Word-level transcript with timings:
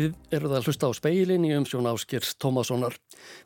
Þið 0.00 0.14
eruð 0.32 0.52
að 0.56 0.68
hlusta 0.70 0.88
á 0.88 0.96
speilin 0.96 1.42
í 1.44 1.50
umsjón 1.52 1.84
áskirs 1.90 2.30
Tómassonar. 2.40 2.94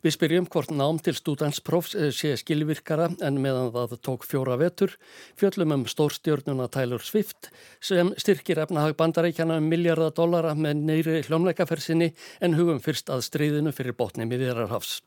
Við 0.07 0.13
spyrjum 0.15 0.45
hvort 0.47 0.71
nám 0.71 1.01
til 1.03 1.17
stúdansprófs 1.19 1.97
eh, 1.99 2.13
sé 2.15 2.37
skilvirkara 2.39 3.09
en 3.27 3.41
meðan 3.43 3.73
það 3.75 3.97
tók 4.07 4.27
fjóra 4.31 4.55
vetur. 4.61 4.95
Fjöllum 5.35 5.75
um 5.75 5.83
stórstjörnuna 5.91 6.69
Taylor 6.71 7.03
Swift 7.03 7.51
sem 7.83 8.13
styrkir 8.23 8.63
efnahag 8.63 8.95
bandarækjana 9.01 9.59
um 9.59 9.67
miljardadólara 9.67 10.55
með 10.55 10.87
neyri 10.93 11.19
hljómleikafersinni 11.27 12.13
en 12.39 12.55
hugum 12.55 12.79
fyrst 12.85 13.11
að 13.11 13.27
stríðinu 13.27 13.75
fyrir 13.75 13.99
botni 13.99 14.31
miðjararhafs. 14.31 15.01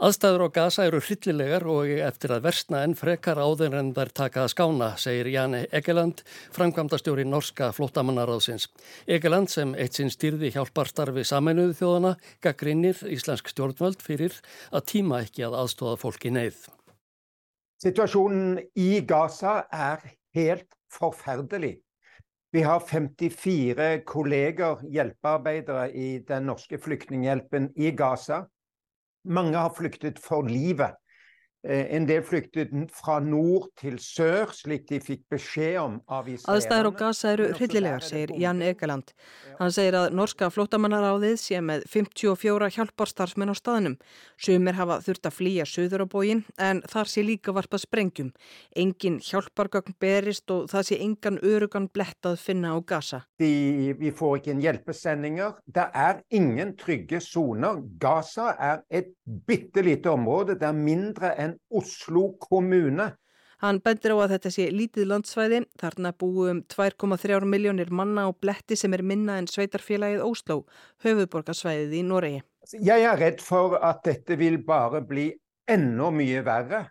Aðstæður 0.00 0.46
á 0.48 0.56
Gaza 0.56 0.84
eru 0.88 0.96
hryllilegar 1.04 1.66
og 1.68 1.90
eftir 2.00 2.32
að 2.32 2.46
versna 2.46 2.78
en 2.86 2.94
frekar 2.96 3.36
áður 3.36 3.74
en 3.76 3.90
þær 3.92 4.10
taka 4.16 4.44
að 4.46 4.52
skána, 4.54 4.86
segir 4.96 5.28
Jani 5.28 5.58
Egeland, 5.76 6.22
framkvæmdastjóri 6.56 7.26
norska 7.28 7.66
flottamannaráðsins. 7.76 8.70
Egeland 9.04 9.50
sem 9.52 9.74
eitt 9.76 9.98
sinn 9.98 10.08
styrði 10.08 10.54
hjálparstarfi 10.54 11.20
sameinuðu 11.28 11.74
þjóðana, 11.82 12.14
gaggrinnir 12.40 13.02
íslensk 13.12 13.50
stjórnvöld 13.52 14.00
fyrir 14.00 14.38
að 14.72 14.86
tíma 14.94 15.18
ekki 15.26 15.44
að 15.44 15.58
aðstóða 15.60 15.98
fólki 16.00 16.32
neyð. 16.32 16.62
Situasjonen 17.84 18.56
i 18.80 19.02
Gaza 19.04 19.66
er 19.68 20.00
helt 20.32 20.78
forferdelig. 20.96 21.74
Vi 22.56 22.64
har 22.64 22.80
54 22.80 24.00
kolleger, 24.08 24.80
hjelpearbeidere 24.80 25.90
i 25.92 26.08
den 26.24 26.48
norske 26.48 26.80
flyktninghjelpen 26.80 27.68
i 27.76 27.92
Gaza. 27.92 28.46
Mange 29.24 29.56
har 29.58 29.74
flyktet 29.76 30.18
for 30.18 30.42
livet. 30.48 30.96
Eh, 31.62 31.90
en 31.92 32.06
del 32.08 32.22
flyktet 32.24 32.70
fra 32.96 33.18
nord 33.20 33.66
til 33.76 33.98
sør, 34.00 34.48
slik 34.56 34.86
de 34.88 34.96
fikk 35.04 35.26
beskjed 35.28 35.74
om 35.76 35.98
av 36.08 36.24
israelerne. 36.24 36.54
Aðstæður 36.56 36.86
á 36.88 36.92
Gaza 36.96 37.32
eru 37.34 37.48
hryllilegar, 37.52 38.06
segir 38.06 38.32
Jan 38.40 38.62
Egeland. 38.64 39.12
Hann 39.58 39.74
segir 39.76 39.98
að 39.98 40.16
norska 40.16 40.48
flótamannaráðið 40.54 41.34
sé 41.42 41.60
með 41.60 41.84
54 41.92 42.70
hjálparstarfsmenn 42.78 43.52
á 43.52 43.56
staðnum. 43.58 43.98
Sumir 44.40 44.78
hafa 44.78 45.02
þurft 45.04 45.28
að 45.28 45.36
flýja 45.36 45.66
söður 45.68 46.06
á 46.08 46.12
bógin 46.14 46.40
en 46.56 46.80
þar 46.88 47.12
sé 47.12 47.26
líka 47.28 47.52
varpað 47.52 47.84
sprengjum. 47.84 48.32
Engin 48.72 49.20
hjálpargögn 49.20 49.98
berist 50.00 50.48
og 50.56 50.72
það 50.72 50.88
sé 50.88 51.00
engan 51.04 51.36
örugan 51.44 51.90
blettað 51.92 52.40
finna 52.40 52.72
á 52.72 52.80
Gaza. 52.80 53.26
De, 53.36 53.92
vi 54.00 54.14
får 54.16 54.40
ikke 54.40 54.54
en 54.56 54.64
hjelpesendinger. 54.64 55.60
Det 55.68 55.86
er 55.92 56.24
ingen 56.32 56.72
trygge 56.80 57.20
soner. 57.20 57.84
Gaza 58.00 58.54
er 58.56 58.80
et 58.88 59.12
bitte 59.28 59.84
lite 59.84 60.08
område. 60.08 60.56
Det 60.56 60.64
er 60.64 60.84
mindre 60.88 61.36
enn 61.36 61.49
en 61.50 61.58
Oslo 61.80 62.30
kommune. 62.40 63.10
Hann 63.60 63.80
bendir 63.84 64.14
á 64.16 64.24
að 64.24 64.30
þetta 64.34 64.50
sé 64.54 64.66
lítið 64.72 65.10
landsvæði, 65.10 65.58
þarna 65.80 66.14
búum 66.16 66.62
2,3 66.72 67.44
miljónir 67.44 67.90
manna 67.92 68.24
á 68.24 68.30
bletti 68.32 68.78
sem 68.78 68.94
er 68.96 69.04
minna 69.04 69.36
en 69.36 69.50
sveitarfélagið 69.50 70.24
Ósló, 70.24 70.62
höfuborgarsvæðið 71.04 71.98
í 71.98 72.00
Noregi. 72.08 72.40
Jeg 72.72 73.04
er 73.04 73.20
redd 73.20 73.44
for 73.44 73.76
at 73.84 74.00
dette 74.06 74.38
vil 74.40 74.56
bare 74.64 75.02
bli 75.04 75.28
enda 75.68 76.08
mye 76.14 76.40
verre 76.46 76.86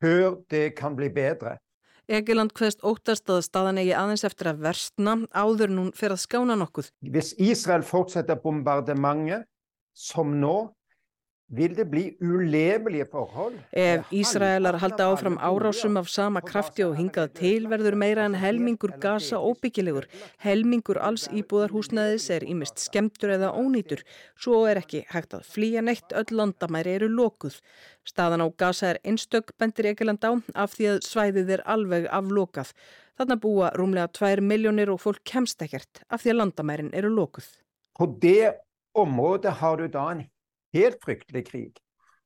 før 0.00 0.40
det 0.48 0.70
kan 0.78 0.96
bli 0.96 1.10
bedre. 1.12 1.58
Egeland 2.08 2.52
hverst 2.56 2.82
óttast 2.84 3.30
að 3.32 3.42
staðan 3.46 3.80
eigi 3.80 3.94
aðeins 3.96 4.26
eftir 4.28 4.50
að 4.50 4.64
verstna 4.66 5.14
áður 5.32 5.72
nún 5.72 5.92
fyrir 5.96 6.16
að 6.18 6.24
skána 6.26 6.56
nokkuð. 6.60 6.90
Hvis 7.00 7.32
Israel 7.40 7.84
fortsetter 7.84 8.40
bombardementet 8.40 9.46
som 9.96 10.34
nå, 10.40 10.72
vil 11.48 11.74
det 11.76 11.84
bli 11.90 12.04
ulevelige 12.20 13.06
forhold. 13.10 13.58
Ef 13.72 14.10
Ísraelar 14.12 14.78
halda 14.80 15.06
áfram 15.12 15.36
árásum 15.38 15.98
af 15.98 16.08
sama 16.08 16.40
krafti 16.40 16.84
og 16.84 16.96
hingað 16.96 17.34
til 17.38 17.68
verður 17.68 17.96
meira 18.00 18.24
en 18.24 18.34
helmingur 18.34 18.96
gasa 19.00 19.36
óbyggilegur. 19.36 20.08
Helmingur 20.42 20.98
alls 20.98 21.28
íbúðarhúsnaðis 21.28 22.30
er 22.34 22.46
ímist 22.48 22.80
skemtur 22.80 23.34
eða 23.36 23.52
ónýtur. 23.52 24.02
Svo 24.40 24.64
er 24.66 24.80
ekki 24.80 25.04
hægt 25.12 25.36
að 25.36 25.46
flýja 25.52 25.84
neitt, 25.84 26.10
öll 26.12 26.32
landamæri 26.32 26.96
eru 26.96 27.08
lokuð. 27.12 27.60
Staðan 28.04 28.44
á 28.44 28.48
gasa 28.56 28.94
er 28.94 29.02
einstök, 29.04 29.54
bendir 29.58 29.92
Egeland 29.92 30.24
á, 30.24 30.32
af 30.54 30.74
því 30.74 30.90
að 30.94 31.00
svæðið 31.06 31.56
er 31.58 31.66
alveg 31.68 32.08
aflokað. 32.10 32.72
Þarna 33.14 33.38
búa 33.38 33.70
rúmlega 33.78 34.10
2 34.10 34.42
miljónir 34.42 34.90
og 34.90 34.98
fólk 35.04 35.22
kemst 35.22 35.62
ekkert 35.62 36.02
af 36.10 36.24
því 36.24 36.32
að 36.32 36.40
landamærin 36.40 36.94
eru 36.98 37.12
lokuð. 37.14 37.46
På 37.94 38.08
det 38.20 38.56
området 38.94 39.52
har 39.60 39.76
du 39.78 39.86
da 39.86 40.08
en 40.10 40.24
helt 40.74 41.00
fryktelig 41.04 41.46
krig. 41.50 41.82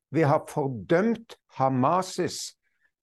Vi 0.09 0.25
har 0.25 0.45
fordømt 0.49 1.37
Hamases 1.59 2.55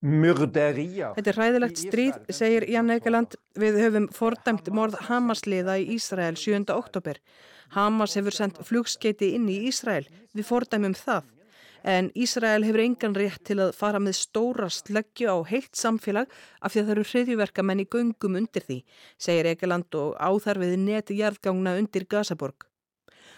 myrderier. 0.03 1.15
Þetta 1.17 1.33
er 1.33 1.39
ræðilegt 1.41 1.81
stríð, 1.81 2.19
segir 2.35 2.67
Jan 2.71 2.91
Egeland. 2.95 3.37
Við 3.59 3.79
höfum 3.81 4.09
fordæmt 4.15 4.69
morð 4.75 4.99
Hamasliða 5.09 5.79
í 5.81 5.89
Ísrael 5.97 6.37
7. 6.39 6.67
oktober. 6.75 7.21
Hamas 7.75 8.15
hefur 8.19 8.35
sendt 8.35 8.61
flugskeiti 8.67 9.33
inn 9.39 9.49
í 9.51 9.63
Ísrael. 9.71 10.07
Við 10.37 10.47
fordæmum 10.51 10.95
það. 10.99 11.33
En 11.87 12.09
Ísrael 12.19 12.67
hefur 12.67 12.83
engan 12.83 13.15
rétt 13.15 13.45
til 13.47 13.61
að 13.63 13.75
fara 13.79 14.01
með 14.03 14.19
stóra 14.19 14.67
sleggju 14.73 15.31
á 15.31 15.39
heilt 15.47 15.79
samfélag 15.79 16.31
af 16.59 16.75
því 16.75 16.81
að 16.81 16.87
það 16.87 16.95
eru 16.95 17.05
hriðjuverkamenn 17.11 17.83
í 17.85 17.91
göngum 17.95 18.39
undir 18.41 18.67
því, 18.67 18.81
segir 19.23 19.53
Egeland 19.53 19.95
og 19.95 20.17
áþarfið 20.19 20.75
neti 20.83 21.21
jarðgangna 21.21 21.77
undir 21.79 22.09
Gazaborg. 22.11 22.67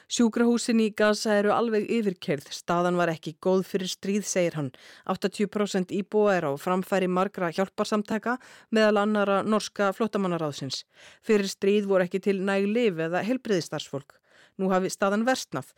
Sjúkrahúsin 0.08 0.78
í 0.80 0.86
Gaza 0.96 1.34
eru 1.36 1.50
alveg 1.52 1.84
yfirkerð, 1.92 2.46
staðan 2.48 2.96
var 2.96 3.10
ekki 3.12 3.34
góð 3.44 3.66
fyrir 3.68 3.90
stríð, 3.92 4.22
segir 4.24 4.54
hann. 4.56 4.70
80% 5.04 5.92
íbúa 5.98 6.38
er 6.38 6.46
á 6.48 6.52
framfæri 6.56 7.10
margra 7.12 7.50
hjálparsamtaka 7.52 8.38
meðal 8.72 9.02
annara 9.02 9.42
norska 9.44 9.90
flottamannaráðsins. 9.92 10.86
Fyrir 11.20 11.52
stríð 11.52 11.90
voru 11.90 12.08
ekki 12.08 12.22
til 12.24 12.38
næg 12.40 12.70
liv 12.72 13.02
eða 13.04 13.20
helbriðistarsfólk. 13.28 14.16
Nú 14.56 14.72
hafi 14.72 14.88
staðan 14.88 15.28
verstnað. 15.28 15.68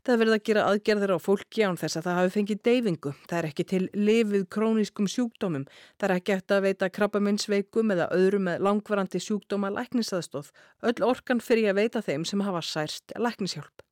Það 0.00 0.20
verður 0.22 0.36
að 0.38 0.44
gera 0.48 0.62
aðgerðir 0.70 1.12
á 1.12 1.18
fólki 1.20 1.64
án 1.66 1.76
þess 1.76 1.98
að 1.98 2.06
það 2.06 2.18
hafi 2.18 2.32
fengið 2.36 2.60
deyfingu. 2.64 3.10
Það 3.28 3.38
er 3.38 3.48
ekki 3.50 3.66
til 3.68 3.82
lifið 3.92 4.46
krónískum 4.54 5.10
sjúkdómum. 5.12 5.66
Það 6.00 6.06
er 6.08 6.14
ekki 6.16 6.34
eftir 6.36 6.56
að 6.56 6.66
veita 6.68 6.88
krabbaminsveikum 6.96 7.92
eða 7.92 8.06
öðrum 8.16 8.48
með 8.48 8.64
langvarandi 8.64 9.20
sjúkdóma 9.20 9.72
læknisaðstóð. 9.76 10.48
Öll 10.88 11.04
orkan 11.04 11.44
fyrir 11.44 11.74
að 11.74 11.82
veita 11.82 12.02
þeim 12.06 12.24
sem 12.24 12.44
hafa 12.46 12.64
særst 12.64 13.12
læknishjálp. 13.20 13.84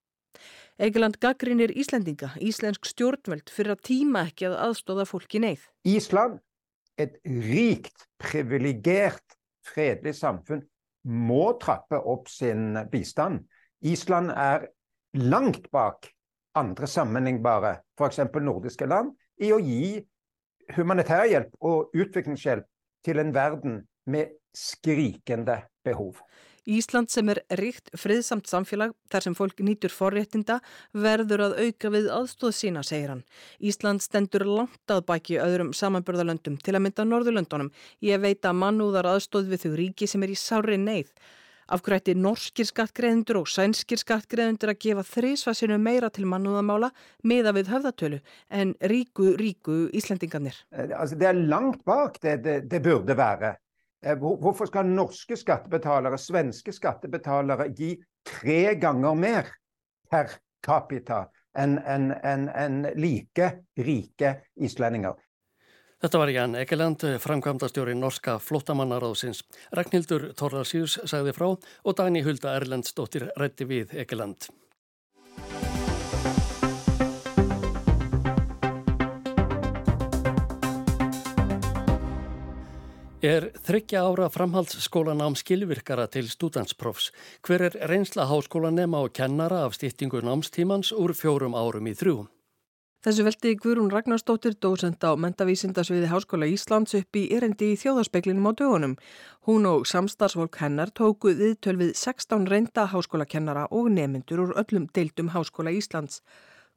Egeland 0.79 1.19
gaggrinir 1.21 1.75
Íslendinga, 1.75 2.31
Íslensk 2.39 2.87
stjórnveld, 2.87 3.51
fyrir 3.51 3.75
að 3.75 3.85
tíma 3.91 4.25
ekki 4.31 4.47
að 4.49 4.61
aðstóða 4.69 5.09
fólki 5.11 5.41
neyð. 5.43 5.65
Ísland, 5.91 6.39
et 6.97 7.19
ríkt, 7.27 8.07
privilegert, 8.23 9.37
fredelig 9.67 10.15
samfunn, 10.23 10.63
må 11.03 11.51
trappe 11.59 11.99
opp 11.99 12.31
sin 12.31 12.79
bistand. 12.93 13.43
Ísland 13.83 14.31
er 14.31 14.69
langt 15.15 15.71
bak 15.71 16.11
andre 16.59 16.87
sammenlignbare, 16.91 17.79
f.eks. 17.99 18.21
nordiske 18.43 18.87
land, 18.87 19.15
i 19.41 19.53
å 19.55 19.61
gi 19.63 19.99
humanitær 20.77 21.29
hjelp 21.31 21.55
og 21.65 21.95
utviklingshjelp 21.97 22.67
til 23.07 23.23
en 23.23 23.33
verden 23.35 23.81
med 24.11 24.35
skrikende 24.57 25.63
behov. 25.87 26.19
Ísland 26.69 27.09
sem 27.09 27.31
er 27.33 27.39
ríkt 27.57 27.89
friðsamt 27.97 28.49
samfélag 28.51 28.91
þar 29.09 29.25
sem 29.25 29.37
fólk 29.37 29.63
nýtur 29.65 29.93
forréttinda 29.95 30.59
verður 30.93 31.47
að 31.47 31.55
auka 31.65 31.91
við 31.95 32.11
aðstóð 32.13 32.53
sína, 32.59 32.83
segir 32.85 33.15
hann. 33.15 33.23
Ísland 33.57 34.05
stendur 34.05 34.45
langt 34.45 34.93
að 34.93 35.07
baki 35.09 35.39
öðrum 35.41 35.73
samanbörðalöndum 35.73 36.59
til 36.61 36.75
að 36.77 36.85
mynda 36.85 37.07
Norðurlöndunum. 37.09 37.73
Ég 38.05 38.21
veit 38.21 38.45
að 38.45 38.61
mannúðar 38.61 39.09
aðstóð 39.15 39.49
við 39.55 39.65
þau 39.65 39.73
ríki 39.81 40.11
sem 40.11 40.27
er 40.27 40.35
í 40.35 40.37
sári 40.37 40.77
neyð. 40.83 41.09
Afgrætti 41.69 42.15
norskir 42.17 42.65
skattgreðendur 42.65 43.43
og 43.43 43.49
sænskir 43.53 44.01
skattgreðendur 44.01 44.73
að 44.73 44.79
gefa 44.87 45.03
þrísvarsinu 45.05 45.77
meira 45.83 46.09
til 46.09 46.25
mannúðamála 46.31 46.89
meða 47.29 47.53
við 47.59 47.69
höfðatölu 47.75 48.21
en 48.49 48.73
ríku, 48.89 49.35
ríku 49.37 49.77
Íslendingarnir. 49.93 50.57
Eh, 50.73 50.89
altså, 50.97 51.19
det 51.21 51.29
er 51.29 51.43
langt 51.53 51.85
bak 51.85 52.17
det 52.25 52.39
det, 52.47 52.59
det 52.73 52.81
burde 52.85 53.17
være. 53.19 53.53
Eh, 54.01 54.17
hvorfor 54.17 54.71
skal 54.71 54.89
norske 54.89 55.37
skattebetalere, 55.37 56.17
svenske 56.17 56.73
skattebetalere 56.73 57.69
gi 57.77 57.95
tre 58.25 58.79
ganger 58.81 59.21
mer 59.21 59.53
per 60.09 60.39
capita 60.65 61.27
enn 61.59 61.77
en, 61.85 62.13
en, 62.25 62.49
en 62.49 62.83
like 62.97 63.53
rike 63.77 64.39
islendinger? 64.57 65.21
Þetta 65.99 66.19
var 66.23 66.31
Jan 66.31 66.53
Egeland, 66.55 67.03
framkvæmdastjóri 67.19 67.97
norska 67.99 68.37
flottamannaráðsins. 68.39 69.41
Ragnhildur 69.75 70.29
Torrarsjús 70.39 70.95
sagði 71.11 71.33
frá 71.35 71.49
og 71.51 71.97
Dani 71.99 72.23
Hulda 72.23 72.53
Erlendsdóttir 72.55 73.27
rætti 73.35 73.67
við 73.67 73.97
Egeland. 74.05 74.47
Er 83.19 83.51
þryggja 83.67 84.07
ára 84.07 84.31
framhaldsskólanám 84.31 85.35
skilvirkara 85.35 86.07
til 86.07 86.31
stúdansprófs? 86.31 87.11
Hver 87.43 87.67
er 87.73 87.83
reynsla 87.91 88.31
háskólanema 88.31 89.03
og 89.03 89.11
kennara 89.19 89.65
af 89.67 89.75
stýttingu 89.75 90.23
námstímans 90.23 90.95
úr 90.95 91.19
fjórum 91.19 91.59
árum 91.59 91.91
í 91.91 91.99
þrjú? 91.99 92.29
Þessu 93.07 93.23
veldi 93.23 93.53
Guðrún 93.55 93.93
Ragnarstóttir, 93.93 94.57
dósend 94.59 95.05
á 95.07 95.15
mentavísindasviði 95.15 96.09
Háskóla 96.11 96.49
Íslands 96.51 96.97
upp 96.99 97.15
í 97.15 97.29
erendi 97.31 97.69
í 97.71 97.77
þjóðarspeklinum 97.79 98.49
á 98.51 98.53
dögunum. 98.59 98.97
Hún 99.47 99.69
og 99.71 99.85
samstagsvolk 99.87 100.59
hennar 100.59 100.91
tóku 100.91 101.31
viðtöl 101.39 101.77
við 101.79 101.93
16 101.95 102.49
reynda 102.51 102.89
háskólakennara 102.91 103.69
og 103.71 103.93
nemyndur 103.95 104.43
úr 104.49 104.57
öllum 104.59 104.89
deildum 104.91 105.31
Háskóla 105.31 105.71
Íslands. 105.79 106.25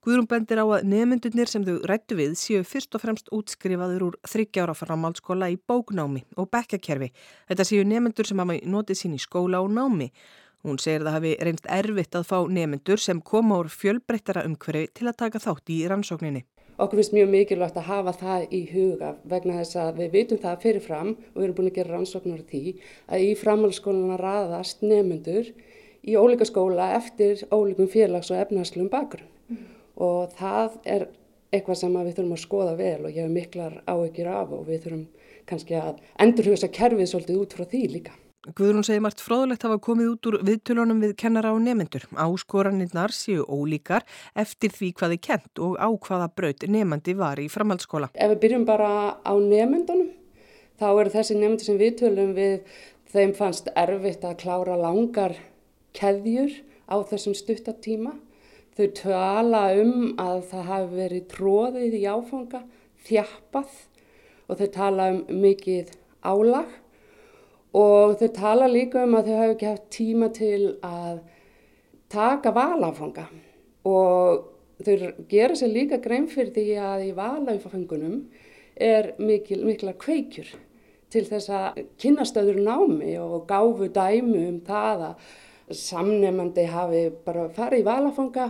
Guðrún 0.06 0.29
bendir 0.29 0.62
á 0.62 0.65
að 0.65 0.85
nemyndunir 0.94 1.50
sem 1.50 1.65
þau 1.65 1.81
rættu 1.89 2.19
við 2.21 2.38
séu 2.38 2.62
fyrst 2.69 2.94
og 2.94 3.01
fremst 3.01 3.33
útskrifaður 3.33 4.06
úr 4.12 4.19
þryggjára 4.29 4.77
framhaldsskóla 4.77 5.50
í 5.50 5.57
bóknámi 5.57 6.21
og 6.38 6.53
bekkakerfi. 6.53 7.09
Þetta 7.50 7.65
séu 7.65 7.81
nemyndur 7.81 8.29
sem 8.29 8.45
hafa 8.45 8.62
notið 8.62 9.01
sín 9.01 9.18
í 9.18 9.21
skóla 9.25 9.65
og 9.65 9.73
námi 9.73 10.12
Hún 10.62 10.78
segir 10.78 11.02
það 11.06 11.16
hafi 11.18 11.34
reynst 11.42 11.69
erfitt 11.74 12.16
að 12.18 12.28
fá 12.30 12.38
nemyndur 12.46 13.02
sem 13.02 13.22
koma 13.22 13.60
úr 13.63 13.69
fjölbreyttara 13.74 14.44
umhverfi 14.46 14.90
til 14.98 15.08
að 15.10 15.19
taka 15.24 15.42
þátt 15.42 15.72
í 15.74 15.78
rannsókninni. 15.90 16.44
Okkur 16.81 17.02
finnst 17.02 17.13
mjög 17.13 17.30
mikilvægt 17.30 17.78
að 17.78 17.90
hafa 17.90 18.13
það 18.18 18.44
í 18.58 18.62
huga 18.72 19.12
vegna 19.30 19.58
þess 19.60 19.78
að 19.78 20.00
við 20.02 20.16
vitum 20.16 20.42
það 20.42 20.62
fyrirfram 20.63 21.10
og 21.13 21.36
við 21.38 21.44
erum 21.46 21.58
búin 21.58 21.69
að 21.69 21.78
gera 21.78 21.96
rannsóknar 21.96 22.42
á 22.42 22.50
því 22.52 22.63
að 23.06 23.25
í 23.25 23.31
framhaldsskóluna 23.42 24.18
raðast 24.22 24.86
nemyndur 24.86 25.52
í 26.02 26.18
ólíka 26.18 26.48
skóla 26.50 26.92
eftir 26.98 27.44
ólíkum 27.54 27.90
félags- 27.92 28.31
og 28.34 28.42
efnarslum 28.42 28.90
bakgrunn 28.90 29.30
mm. 29.52 29.66
og 30.02 30.34
það 30.40 30.80
er 30.96 31.07
eitthvað 31.52 31.81
sem 31.81 32.00
við 32.00 32.14
þurfum 32.16 32.36
að 32.38 32.44
skoða 32.46 32.75
vel 32.80 33.00
og 33.06 33.12
ég 33.12 33.25
hef 33.25 33.36
miklar 33.36 33.78
áökjur 33.86 34.31
af 34.31 34.54
og 34.56 34.66
við 34.69 34.86
þurfum 34.86 35.06
kannski 35.50 35.78
að 35.78 36.02
endurhuga 36.24 36.69
kerfið 36.80 37.10
svolítið 37.12 37.42
út 37.44 37.56
frá 37.57 37.66
því 37.68 37.81
líka. 37.92 38.14
Guðrún 38.42 38.82
segir 38.82 39.04
margt 39.06 39.20
fróðulegt 39.22 39.62
hafa 39.68 39.76
komið 39.86 40.08
út 40.16 40.28
úr 40.32 40.36
viðtölunum 40.48 41.04
við 41.04 41.12
kennara 41.22 41.52
og 41.54 41.60
nemyndur. 41.62 42.08
Áskoraninnar 42.18 43.14
séu 43.14 43.44
ólíkar 43.46 44.02
eftir 44.34 44.74
því 44.74 44.90
hvað 44.98 45.14
er 45.14 45.22
kent 45.28 45.62
og 45.62 45.76
á 45.78 45.86
hvaða 45.94 46.30
braut 46.34 46.66
nemyndi 46.66 47.14
var 47.20 47.38
í 47.38 47.46
framhaldsskóla. 47.54 48.10
Ef 48.18 48.34
við 48.34 48.42
byrjum 48.42 48.66
bara 48.66 48.90
á 49.22 49.34
nemyndunum, 49.38 50.10
þá 50.82 50.88
eru 50.90 51.14
þessi 51.14 51.38
nemyndir 51.38 51.70
sem 51.70 51.78
viðtölum 51.84 52.34
við 52.34 52.74
þeim 53.14 53.38
fannst 53.38 53.70
erfitt 53.78 54.26
að 54.26 54.40
klára 54.42 54.82
langar 54.88 55.38
keðjur 55.94 56.58
á 56.90 56.98
þessum 57.14 57.38
stuttatíma. 57.38 58.18
Þau 58.74 58.88
tala 58.98 59.66
um 59.78 60.16
að 60.18 60.48
það 60.50 60.70
hafi 60.74 60.94
verið 60.98 61.32
tróðið 61.38 62.02
í 62.02 62.06
áfanga, 62.10 62.66
þjappað 63.06 63.82
og 64.50 64.58
þau 64.58 64.70
tala 64.82 65.12
um 65.14 65.28
mikið 65.46 65.94
álag 66.26 66.80
og 67.77 68.18
þau 68.19 68.31
tala 68.35 68.68
líka 68.68 69.06
um 69.06 69.15
að 69.15 69.29
þau 69.29 69.38
hafa 69.39 69.53
ekki 69.56 69.69
haft 69.69 69.91
tíma 69.95 70.31
til 70.35 70.63
að 70.83 71.21
taka 72.12 72.51
valafanga 72.56 73.27
og 73.88 74.50
þau 74.83 75.12
gera 75.31 75.56
sér 75.56 75.71
líka 75.71 76.01
grein 76.03 76.27
fyrir 76.31 76.51
því 76.56 76.65
að 76.83 77.06
í 77.06 77.13
valafafangunum 77.15 78.18
er 78.75 79.13
mikil, 79.19 79.62
mikla 79.68 79.94
kveikjur 80.00 80.51
til 81.12 81.23
þess 81.27 81.51
að 81.51 81.81
kynastöður 82.00 82.59
námi 82.63 83.15
og 83.19 83.47
gáfu 83.50 83.88
dæmu 83.91 84.44
um 84.50 84.59
það 84.68 85.07
að 85.12 85.31
samnefnandi 85.81 86.68
hafi 86.71 87.03
bara 87.25 87.47
farið 87.56 87.83
í 87.83 87.88
valafanga 87.88 88.50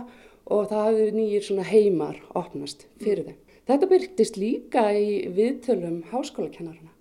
og 0.50 0.70
það 0.70 0.86
hafi 0.88 1.10
nýjir 1.14 1.46
svona 1.46 1.66
heimar 1.66 2.18
opnast 2.38 2.86
fyrir 3.02 3.28
þeim. 3.28 3.38
Þetta 3.70 3.88
byrktist 3.92 4.38
líka 4.40 4.88
í 4.98 5.22
viðtölum 5.30 6.02
háskólakennarana 6.10 6.91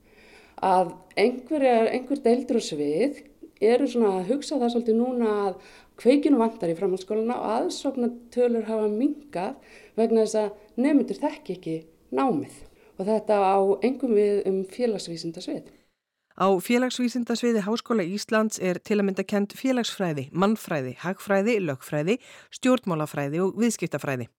að 0.62 0.94
einhver, 1.20 1.66
einhver 1.92 2.22
deildur 2.24 2.60
og 2.62 2.66
svið 2.66 3.22
eru 3.62 3.88
svona 3.90 4.20
að 4.20 4.32
hugsa 4.32 4.60
það 4.62 4.74
svolítið 4.76 4.98
núna 4.98 5.34
að 5.48 5.72
kveikinu 6.02 6.40
vantar 6.42 6.72
í 6.72 6.78
framhaldsskóluna 6.78 7.38
og 7.38 7.52
aðsóknartölur 7.58 8.66
hafa 8.70 8.90
mingað 8.90 9.78
vegna 10.00 10.26
þess 10.26 10.40
að 10.42 10.82
nefndur 10.86 11.22
þekk 11.22 11.54
ekki 11.58 11.78
námið 12.14 12.58
og 12.98 13.06
þetta 13.10 13.38
á 13.38 13.60
engum 13.86 14.18
við 14.18 14.42
um 14.50 14.60
félagsvísindasvið. 14.70 15.70
Á 16.42 16.48
félagsvísindasviði 16.64 17.66
Háskóla 17.66 18.06
Íslands 18.08 18.62
er 18.62 18.80
til 18.82 19.02
að 19.02 19.08
mynda 19.10 19.26
kent 19.28 19.54
félagsfræði, 19.58 20.30
mannfræði, 20.32 20.96
hagfræði, 21.04 21.58
lögfræði, 21.68 22.18
stjórnmálafræði 22.56 23.44
og 23.44 23.60
viðskiptafræði 23.62 24.30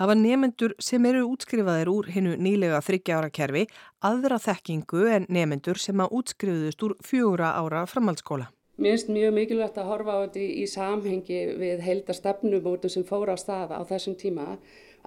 hafa 0.00 0.16
nefendur 0.18 0.74
sem 0.82 1.04
eru 1.10 1.26
útskrifaðir 1.32 1.90
úr 1.92 2.08
hinnu 2.14 2.36
nýlega 2.36 2.80
þryggja 2.84 3.18
ára 3.18 3.30
kerfi 3.30 3.66
aðra 4.04 4.40
þekkingu 4.42 5.06
en 5.16 5.28
nefendur 5.28 5.80
sem 5.80 6.00
að 6.02 6.18
útskrifuðust 6.20 6.82
úr 6.86 6.96
fjóra 7.04 7.54
ára 7.58 7.86
framhaldsskóla. 7.86 8.48
Mér 8.80 8.96
finnst 8.96 9.12
mjög 9.12 9.34
mikilvægt 9.36 9.78
að 9.78 9.90
horfa 9.92 10.14
á 10.16 10.22
þetta 10.24 10.40
í, 10.42 10.64
samhengi 10.66 11.40
við 11.60 11.82
heilda 11.84 12.14
stefnumótum 12.16 12.90
sem 12.90 13.04
fóra 13.04 13.36
á 13.36 13.38
staða 13.38 13.78
á 13.78 13.82
þessum 13.86 14.16
tíma 14.18 14.56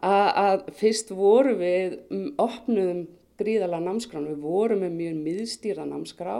að, 0.05 0.67
fyrst 0.77 1.11
voru 1.15 1.55
við 1.59 1.97
um, 2.13 2.27
opnuðum 2.37 3.07
gríðala 3.39 3.81
námskrán, 3.83 4.29
við 4.29 4.43
vorum 4.45 4.83
með 4.85 4.93
mjög 4.99 5.17
miðstýra 5.25 5.87
námskrá 5.89 6.37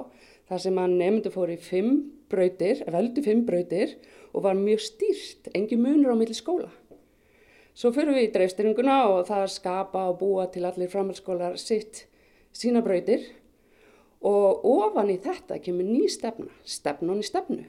þar 0.48 0.62
sem 0.64 0.78
að 0.80 0.96
nefndu 1.02 1.34
fóri 1.34 1.58
fimm 1.60 1.98
brautir, 2.32 2.84
veldu 2.94 3.24
fimm 3.26 3.44
brautir 3.48 3.98
og 4.36 4.46
var 4.46 4.58
mjög 4.60 4.84
stýrt, 4.86 5.50
engi 5.58 5.80
munur 5.80 6.14
á 6.14 6.20
milli 6.20 6.36
skóla. 6.38 6.70
Svo 7.76 7.90
fyrir 7.92 8.16
við 8.16 8.30
í 8.30 8.32
dreifstyringuna 8.32 8.98
og 9.12 9.26
það 9.28 9.50
skapa 9.52 10.06
og 10.08 10.22
búa 10.22 10.46
til 10.48 10.62
allir 10.64 10.88
framhaldsskólar 10.88 11.58
sitt 11.60 12.06
sína 12.56 12.80
brautir 12.84 13.26
og 14.24 14.62
ofan 14.72 15.10
í 15.12 15.18
þetta 15.20 15.58
kemur 15.60 15.84
ný 15.84 16.06
stefna, 16.08 16.48
stefnun 16.64 17.20
í 17.20 17.26
stefnu, 17.28 17.66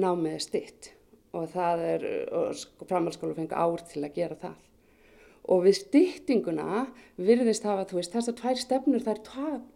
námið 0.00 0.38
stitt 0.40 0.88
og 1.36 1.50
það 1.52 1.82
er, 1.90 2.06
og 2.32 2.86
framhaldsskólar 2.88 3.36
fengi 3.36 3.52
ár 3.52 3.84
til 3.90 4.00
að 4.00 4.16
gera 4.16 4.38
það. 4.40 4.54
Og 5.48 5.60
við 5.66 5.76
stýttinguna 5.76 6.86
virðist 7.20 7.66
hafa, 7.68 7.84
þú 7.88 7.98
veist, 7.98 8.14
þessar 8.14 8.36
tvær 8.38 8.62
stefnur 8.62 9.04
þær 9.04 9.20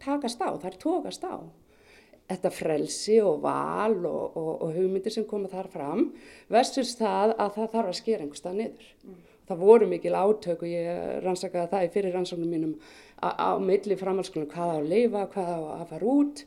takast 0.00 0.40
á, 0.40 0.49
þær 0.64 0.78
tókast 0.81 1.26
á. 1.28 1.44
Þetta 2.32 2.52
frelsi 2.56 3.19
og 3.20 3.44
val 3.44 3.99
og, 4.00 4.32
og, 4.32 4.50
og 4.64 4.72
hugmyndir 4.78 5.12
sem 5.12 5.28
koma 5.28 5.52
þar 5.52 5.69
fram 5.72 6.06
versus 6.49 6.94
það 6.96 7.34
að 7.37 7.52
það 7.58 7.70
þarf 7.76 7.93
að 7.93 8.00
skera 8.00 8.25
einhverstað 8.25 8.58
niður. 8.62 8.88
Mm 9.04 9.20
það 9.49 9.62
voru 9.67 9.91
mikil 9.91 10.15
átök 10.15 10.65
og 10.65 10.71
ég 10.71 11.21
rannsakaði 11.25 11.71
það 11.73 11.87
í 11.87 11.93
fyrir 11.97 12.17
rannsóknum 12.17 12.50
mínum 12.53 12.75
á 13.23 13.59
milli 13.62 13.99
framhalskólum 13.99 14.50
hvað 14.50 14.73
á 14.73 14.77
að 14.79 14.91
leifa, 14.91 15.29
hvað 15.35 15.53
á 15.53 15.61
að 15.81 15.87
fara 15.93 16.17
út. 16.17 16.44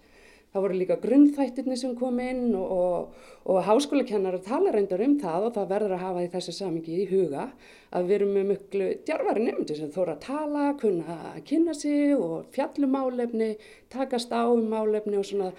Það 0.55 0.63
voru 0.63 0.75
líka 0.79 0.95
grunnþættirni 1.03 1.75
sem 1.75 1.95
kom 1.99 2.19
inn 2.23 2.53
og, 2.55 2.69
og, 2.71 3.23
og 3.51 3.57
háskólakennar 3.67 4.37
tala 4.45 4.71
reyndar 4.71 5.03
um 5.03 5.17
það 5.19 5.49
og 5.49 5.55
það 5.57 5.71
verður 5.73 5.95
að 5.97 6.03
hafa 6.05 6.23
í 6.23 6.29
þessu 6.31 6.53
samingi 6.55 6.99
í 7.03 7.07
huga 7.09 7.49
að 7.91 8.07
við 8.07 8.15
erum 8.15 8.31
með 8.37 8.45
mjög 8.53 8.77
djarfari 9.09 9.43
nefndi 9.49 9.75
sem 9.75 9.91
þóra 9.91 10.15
að 10.15 10.23
tala, 10.29 10.69
kunna 10.79 11.17
að 11.33 11.41
kynna 11.51 11.75
sig 11.75 12.15
og 12.15 12.47
fjallum 12.55 12.95
málefni, 12.95 13.49
takast 13.91 14.31
á 14.31 14.47
um 14.47 14.63
málefni 14.71 15.19
og 15.19 15.27
svona 15.27 15.51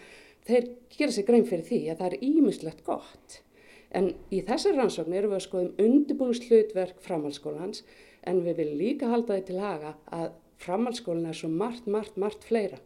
þeir 0.48 0.70
gera 0.96 1.12
sig 1.12 1.28
grein 1.28 1.44
fyrir 1.44 1.68
því 1.68 1.82
að 1.90 2.00
það 2.00 2.08
er 2.14 2.24
ímislegt 2.30 2.86
gott. 2.88 3.42
En 3.94 4.10
í 4.34 4.42
þessar 4.46 4.76
rannsókn 4.76 5.14
erum 5.14 5.32
við 5.32 5.38
að 5.38 5.46
skoðum 5.46 5.84
undirbúinslutverk 5.86 6.98
framhaldsskólans 7.04 7.84
en 8.26 8.42
við 8.44 8.60
viljum 8.60 8.80
líka 8.80 9.10
halda 9.12 9.36
því 9.36 9.46
til 9.46 9.60
haga 9.62 9.94
að 10.10 10.32
framhaldsskólinn 10.62 11.30
er 11.30 11.38
svo 11.38 11.50
margt, 11.52 11.86
margt, 11.86 12.16
margt 12.18 12.44
fleira. 12.44 12.80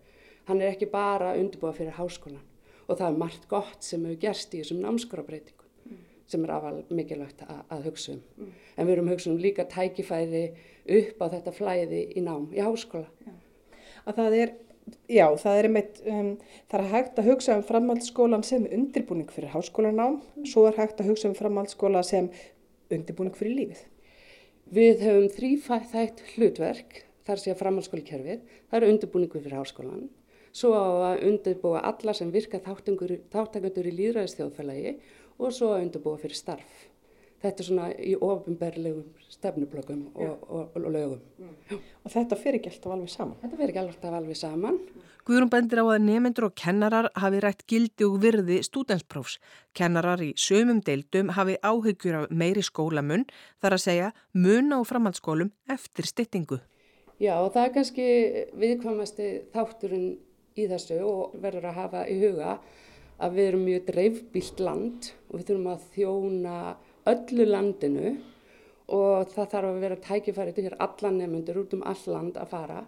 Hann 0.49 0.61
er 0.61 0.75
ekki 0.75 0.91
bara 0.91 1.37
undirbúa 1.39 1.73
fyrir 1.77 1.97
háskólan 1.97 2.45
og 2.87 2.99
það 2.99 3.07
er 3.07 3.19
margt 3.23 3.49
gott 3.49 3.87
sem 3.87 4.05
hefur 4.05 4.23
gerst 4.25 4.55
í 4.55 4.63
þessum 4.63 4.83
námskrafbreytingum 4.85 5.61
sem 6.31 6.45
er 6.47 6.53
afal 6.55 6.81
mikilvægt 6.95 7.43
að, 7.47 7.63
að 7.75 7.87
hugsa 7.89 8.13
um. 8.15 8.21
Mm. 8.39 8.51
En 8.77 8.87
við 8.87 8.95
erum 8.95 9.11
hugsa 9.11 9.31
um 9.33 9.39
líka 9.43 9.67
tækifæri 9.71 10.43
upp 11.01 11.23
á 11.23 11.27
þetta 11.35 11.55
flæði 11.55 12.03
í 12.15 12.23
nám 12.23 12.49
í 12.55 12.63
háskóla. 12.63 13.11
Já. 13.27 13.33
Að 14.05 14.21
það 14.21 14.37
er 14.39 14.53
Já, 15.11 15.27
það 15.39 15.59
er 15.59 15.67
einmitt, 15.69 16.01
um, 16.07 16.31
það 16.71 16.81
er 16.81 16.93
hægt 16.95 17.19
að 17.19 17.29
hugsa 17.31 17.57
um 17.59 17.65
framhaldsskólan 17.67 18.45
sem 18.47 18.67
undirbúning 18.71 19.31
fyrir 19.35 19.53
háskólanám, 19.55 20.21
svo 20.47 20.67
er 20.69 20.79
hægt 20.79 21.03
að 21.03 21.11
hugsa 21.11 21.31
um 21.31 21.37
framhaldsskóla 21.39 22.03
sem 22.07 22.31
undirbúning 22.95 23.35
fyrir 23.39 23.57
lífið. 23.59 23.83
Við 24.71 25.03
höfum 25.07 25.29
þrýfætt 25.35 26.23
hlutverk, 26.35 27.03
þar 27.27 27.43
sé 27.43 27.53
að 27.53 27.61
framhaldsskólikerfið, 27.65 28.45
það 28.71 28.79
eru 28.81 28.93
undirbúningu 28.95 29.43
fyrir 29.43 29.59
háskólan, 29.59 30.07
svo 30.55 30.73
að 30.79 31.27
undirbúa 31.29 31.83
alla 31.91 32.15
sem 32.15 32.31
virka 32.35 32.63
þáttakandur 32.63 33.91
í 33.91 33.97
líðræðistjóðfélagi 33.99 34.97
og 35.39 35.55
svo 35.55 35.75
að 35.75 35.89
undirbúa 35.89 36.23
fyrir 36.23 36.39
starf 36.39 36.87
þetta 37.41 37.63
er 37.63 37.69
svona 37.69 37.91
í 37.97 38.15
ofinberlegum 38.17 39.07
stefnublöggum 39.31 40.03
og, 40.15 40.43
og, 40.49 40.75
og 40.77 40.89
lögum. 40.93 41.21
Mm. 41.41 41.85
Og 42.05 42.13
þetta 42.13 42.39
fer 42.41 42.59
ekki 42.59 42.73
alltaf 42.73 42.95
alveg 42.97 43.13
saman? 43.13 43.39
Þetta 43.43 43.61
fer 43.61 43.73
ekki 43.73 43.83
alltaf 43.85 44.17
alveg 44.19 44.41
saman. 44.41 44.81
Guðrún 45.29 45.51
bendir 45.53 45.83
á 45.83 45.87
að 45.87 46.05
nefnendur 46.07 46.49
og 46.49 46.57
kennarar 46.59 47.11
hafi 47.21 47.41
rætt 47.45 47.67
gildi 47.71 48.07
og 48.07 48.17
virði 48.23 48.61
stúdensprófs. 48.67 49.37
Kennarar 49.77 50.23
í 50.25 50.33
sömum 50.41 50.81
deildum 50.85 51.31
hafi 51.37 51.59
áhyggjur 51.61 52.23
af 52.23 52.33
meiri 52.33 52.65
skólamun 52.67 53.27
þar 53.63 53.77
að 53.77 53.85
segja 53.85 54.11
mun 54.33 54.73
á 54.75 54.81
framhaldsskólum 54.89 55.53
eftir 55.71 56.09
styttingu. 56.09 56.61
Já 57.21 57.37
og 57.37 57.53
það 57.55 57.67
er 57.67 57.73
kannski 57.77 58.09
viðkvamasti 58.59 59.31
þátturinn 59.53 60.13
í 60.57 60.67
þessu 60.71 61.03
og 61.05 61.37
verður 61.41 61.69
að 61.71 61.79
hafa 61.79 62.05
í 62.09 62.17
huga 62.23 62.57
að 63.21 63.37
við 63.37 63.51
erum 63.51 63.67
mjög 63.69 63.83
dreifbílt 63.91 64.63
land 64.65 65.11
og 65.29 65.35
við 65.37 65.51
þurfum 65.51 65.69
að 65.75 65.89
þjóna 65.95 66.57
öllu 67.09 67.47
landinu 67.49 68.17
og 68.91 69.31
það 69.31 69.53
þarf 69.53 69.69
að 69.69 69.85
vera 69.85 70.01
tækifæri 70.05 70.55
til 70.55 70.67
hér 70.67 70.77
allan 70.83 71.21
nefnundur 71.21 71.63
út 71.63 71.77
um 71.77 71.85
all 71.87 72.03
land 72.11 72.41
að 72.41 72.53
fara. 72.55 72.81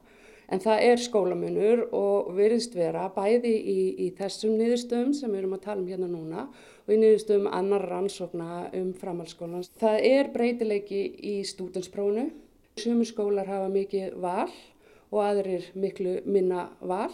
En 0.53 0.61
það 0.61 0.83
er 0.85 1.01
skólamunur 1.01 1.85
og 1.97 2.33
veriðst 2.37 2.75
vera 2.77 3.07
bæði 3.15 3.53
í, 3.57 3.79
í 4.05 4.09
þessum 4.19 4.59
niðurstöðum 4.59 5.15
sem 5.17 5.31
við 5.33 5.43
erum 5.43 5.55
að 5.57 5.63
tala 5.65 5.81
um 5.81 5.89
hérna 5.89 6.09
núna 6.11 6.47
og 6.83 6.93
í 6.93 6.99
niðurstöðum 6.99 7.49
annar 7.55 7.87
rannsókna 7.89 8.49
um 8.77 8.91
framhaldsskólan. 8.99 9.65
Það 9.81 10.09
er 10.11 10.33
breytileiki 10.35 11.05
í 11.33 11.39
stúdensprónu. 11.49 12.27
Sumur 12.83 13.09
skólar 13.09 13.49
hafa 13.49 13.71
mikið 13.73 14.19
val 14.21 14.51
og 15.13 15.23
aðrir 15.25 15.71
miklu 15.79 16.19
minna 16.27 16.67
val 16.81 17.13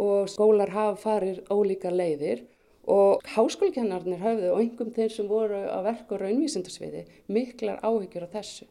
og 0.00 0.30
skólar 0.32 0.72
hafa 0.74 0.98
farið 1.04 1.44
ólíka 1.52 1.92
leiðir 1.94 2.42
og 2.90 3.24
háskólkennarnir 3.34 4.20
höfðu 4.20 4.50
og 4.52 4.60
einhverjum 4.60 4.94
þeir 4.96 5.12
sem 5.12 5.28
voru 5.28 5.60
að 5.64 5.86
verka 5.88 6.18
raunvísindarsviði 6.20 7.04
miklar 7.32 7.80
áhyggjur 7.84 8.26
af 8.26 8.34
þessu 8.36 8.66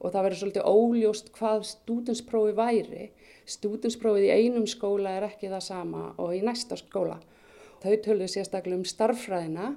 og 0.00 0.14
það 0.14 0.24
verður 0.24 0.40
svolítið 0.40 0.68
óljóst 0.70 1.26
hvað 1.36 1.66
stúdinsprófi 1.68 2.54
væri. 2.56 3.10
Stúdinsprófið 3.50 4.28
í 4.28 4.32
einum 4.32 4.66
skóla 4.70 5.12
er 5.18 5.26
ekki 5.28 5.50
það 5.52 5.66
sama 5.66 6.04
og 6.16 6.32
í 6.36 6.40
næsta 6.44 6.78
skóla. 6.80 7.18
Þau 7.80 7.94
töluðu 8.04 8.28
sérstaklega 8.28 8.76
um 8.76 8.84
starffræðina 8.84 9.70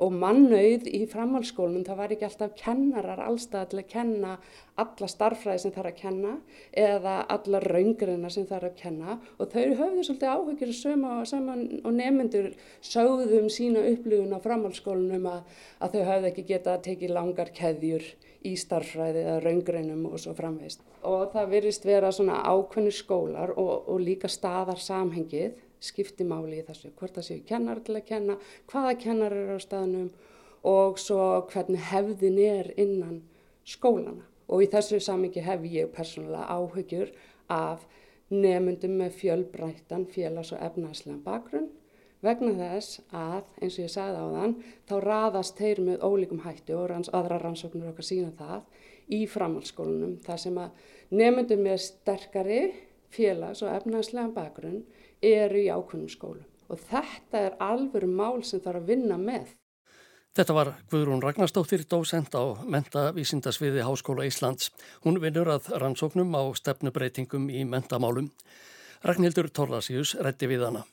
og 0.00 0.14
mannauð 0.16 0.86
í 0.88 1.02
framhaldsskólunum. 1.10 1.84
Það 1.84 1.98
var 1.98 2.14
ekki 2.14 2.26
alltaf 2.30 2.54
kennarar 2.56 3.20
allstað 3.26 3.66
til 3.72 3.80
að 3.82 3.90
kenna 3.90 4.30
alla 4.80 5.08
starffræði 5.12 5.62
sem 5.66 5.74
er 5.76 5.90
að 5.90 5.98
kenna 5.98 6.32
eða 6.84 7.18
alla 7.36 7.60
raungriðina 7.66 8.32
sem 8.32 8.48
er 8.48 8.64
að 8.70 8.78
kenna 8.80 9.18
og 9.36 9.52
þau 9.52 9.76
höfðu 9.82 10.06
svolítið 10.08 10.32
áhugir 10.32 10.74
saman 11.28 11.66
og 11.84 11.92
nefnendur 11.98 12.50
sögðum 12.80 13.52
sína 13.52 13.84
upplifun 13.92 14.32
á 14.32 14.40
framhaldsskólunum 14.40 15.28
að, 15.28 15.40
að 15.84 15.96
þau 15.98 16.02
höfðu 16.14 16.32
ekki 16.32 16.48
getað 16.54 16.78
að 16.78 16.84
teki 16.88 17.12
langar 17.12 17.52
keðjur 17.60 18.12
í 18.40 18.54
starffræði 18.56 19.26
eða 19.26 19.40
raungrinum 19.44 20.06
og 20.08 20.20
svo 20.22 20.32
framvegist. 20.32 20.80
Og 21.04 21.28
það 21.34 21.52
virðist 21.58 21.84
vera 21.84 22.12
svona 22.12 22.40
ákveðni 22.40 22.92
skólar 22.94 23.52
og, 23.52 23.74
og 23.84 24.00
líka 24.00 24.32
staðar 24.32 24.80
samhengið 24.80 25.58
skipti 25.80 26.26
máli 26.28 26.60
í 26.60 26.66
þessu, 26.66 26.92
hvort 26.96 27.16
það 27.16 27.26
séu 27.26 27.44
kennar 27.48 27.80
til 27.84 27.96
að 27.96 28.06
kenna, 28.10 28.36
hvaða 28.70 28.96
kennar 29.00 29.36
eru 29.36 29.56
á 29.56 29.60
staðnum 29.60 30.10
og 30.66 31.00
svo 31.00 31.46
hvernig 31.50 31.88
hefðin 31.90 32.38
er 32.44 32.72
innan 32.76 33.22
skólana. 33.64 34.26
Og 34.50 34.64
í 34.64 34.70
þessu 34.70 35.00
samingi 35.00 35.42
hef 35.46 35.64
ég 35.64 35.92
persónulega 35.94 36.48
áhugjur 36.50 37.12
af 37.48 37.86
nefnundum 38.30 38.96
með 38.98 39.16
fjölbrættan 39.20 40.06
félags- 40.10 40.52
og 40.54 40.62
efnaðslega 40.62 41.22
bakgrunn 41.24 41.70
vegna 42.20 42.52
þess 42.58 43.00
að, 43.16 43.46
eins 43.62 43.78
og 43.78 43.84
ég 43.86 43.92
sagði 43.94 44.20
á 44.20 44.26
þann, 44.34 44.54
þá 44.88 44.94
raðast 45.04 45.60
þeir 45.60 45.80
með 45.86 46.04
ólíkum 46.04 46.42
hættu 46.44 46.76
og 46.76 46.90
ranns, 46.90 47.10
aðra 47.16 47.40
rannsóknur 47.40 47.92
okkar 47.94 48.06
sína 48.06 48.32
það 48.36 48.62
í 49.08 49.20
framhaldsskólunum. 49.30 50.18
Það 50.26 50.42
sem 50.44 50.60
að 50.60 50.70
nefnundum 51.10 51.64
með 51.64 51.78
sterkari 51.86 52.60
félags- 53.10 53.64
og 53.64 53.72
efnaðslega 53.72 54.34
bakgrunn 54.36 54.82
eru 55.22 55.60
í 55.60 55.68
ákveðnum 55.68 56.10
skólum 56.12 56.46
og 56.70 56.78
þetta 56.86 57.40
er 57.48 57.56
alvöru 57.62 58.08
mál 58.08 58.44
sem 58.46 58.62
þarf 58.62 58.82
að 58.82 58.92
vinna 58.92 59.16
með. 59.18 59.48
Þetta 60.38 60.54
var 60.54 60.68
Guðrún 60.92 61.22
Ragnarstóttir, 61.24 61.82
dósend 61.90 62.30
á 62.38 62.54
mentavísindasviði 62.62 63.82
Háskóla 63.82 64.28
Íslands. 64.28 64.70
Hún 65.02 65.18
vinnur 65.18 65.50
að 65.50 65.72
rannsóknum 65.82 66.30
á 66.38 66.46
stefnubreitingum 66.54 67.48
í 67.50 67.64
mentamálum. 67.66 68.30
Ragnhildur 69.02 69.50
Torlasíus 69.50 70.14
rætti 70.22 70.46
við 70.46 70.68
hana. 70.68 70.84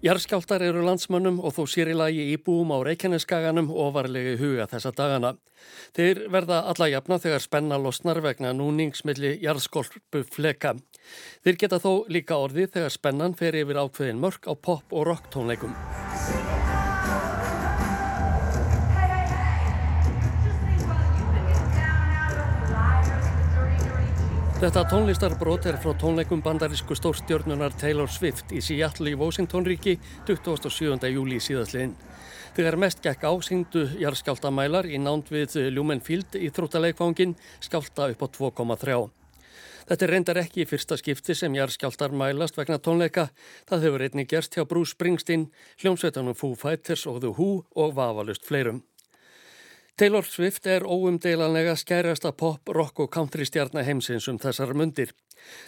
Jarskjáltar 0.00 0.62
eru 0.64 0.80
landsmönnum 0.80 1.42
og 1.44 1.52
þó 1.52 1.66
sér 1.68 1.90
í 1.92 1.94
lagi 1.98 2.22
íbúum 2.32 2.70
á 2.72 2.80
Reykjaneskaganum 2.88 3.66
ofarlegi 3.68 4.38
huga 4.40 4.64
þessa 4.70 4.94
dagana. 4.96 5.34
Þeir 5.92 6.22
verða 6.32 6.62
alla 6.72 6.88
jafna 6.88 7.18
þegar 7.20 7.44
spenna 7.44 7.76
losnar 7.76 8.22
vegna 8.24 8.54
núningsmilli 8.56 9.34
jarðskolpu 9.44 10.22
fleka. 10.24 10.72
Þeir 11.44 11.58
geta 11.60 11.82
þó 11.84 12.08
líka 12.08 12.40
orði 12.40 12.64
þegar 12.72 12.96
spennan 12.96 13.36
fer 13.36 13.60
yfir 13.60 13.82
ákveðin 13.82 14.24
mörg 14.24 14.48
á 14.48 14.56
pop 14.56 14.88
og 14.88 15.04
rock 15.10 15.28
Þetta 24.60 24.82
tónlistarbrót 24.90 25.64
er 25.70 25.78
frá 25.80 25.94
tónleikum 25.96 26.42
bandarísku 26.44 26.92
stórstjörnunar 26.92 27.72
Taylor 27.80 28.10
Swift 28.12 28.50
í 28.52 28.58
Seattle 28.60 29.08
í 29.08 29.16
Washington-ríki 29.16 29.94
27. 30.28 31.08
júli 31.14 31.38
síðastliðin. 31.40 31.94
Þegar 32.58 32.76
mest 32.82 33.00
gekk 33.00 33.24
á 33.24 33.32
syngdu 33.40 33.86
jarðskjáltamælar 34.02 34.90
í 34.92 35.00
nánd 35.00 35.32
við 35.32 35.56
Lumenfield 35.72 36.36
í 36.36 36.52
þrútaleikfangin 36.52 37.32
skjálta 37.64 38.10
upp 38.12 38.20
á 38.20 38.28
2,3. 38.36 39.00
Þetta 39.88 40.06
er 40.06 40.12
reyndar 40.12 40.42
ekki 40.44 40.66
í 40.66 40.68
fyrsta 40.68 41.00
skipti 41.00 41.32
sem 41.40 41.56
jarðskjáltar 41.56 42.12
mælast 42.12 42.60
vegna 42.60 42.76
tónleika. 42.76 43.30
Það 43.64 43.88
hefur 43.88 44.04
einnig 44.10 44.28
gerst 44.28 44.60
hjá 44.60 44.68
Bruce 44.68 44.92
Springsteen, 44.92 45.48
hljómsveitanum 45.80 46.36
Foo 46.36 46.52
Fighters 46.52 47.08
og 47.08 47.24
The 47.24 47.32
Who 47.32 47.64
og 47.80 47.96
vafalust 47.96 48.44
fleirum. 48.44 48.84
Taylor 50.00 50.24
Swift 50.24 50.64
er 50.64 50.86
óumdeilanlega 50.88 51.74
skærasta 51.76 52.30
pop, 52.32 52.70
rock 52.72 53.02
og 53.04 53.10
country 53.12 53.44
stjarnar 53.44 53.84
heimsins 53.84 54.30
um 54.32 54.38
þessar 54.40 54.70
mundir. 54.72 55.10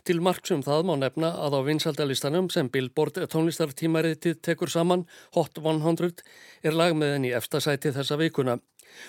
Til 0.09 0.23
marksum 0.25 0.63
það 0.65 0.87
má 0.89 0.93
nefna 0.97 1.35
að 1.37 1.59
á 1.61 1.61
vinsaldalistanum 1.67 2.47
sem 2.49 2.71
Billboard 2.73 3.19
tónlistartímaritið 3.29 4.39
tekur 4.41 4.73
saman, 4.73 5.03
Hot 5.37 5.61
100, 5.61 6.23
er 6.65 6.73
lag 6.73 6.97
með 6.97 7.13
henni 7.13 7.29
í 7.29 7.35
efstasæti 7.37 7.93
þessa 7.93 8.17
vikuna. 8.17 8.55